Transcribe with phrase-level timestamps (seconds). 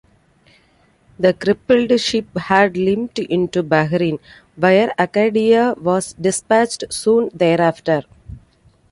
[1.19, 4.17] The crippled ship had limped into Bahrain,
[4.55, 8.05] where "Acadia" was dispatched soon thereafter.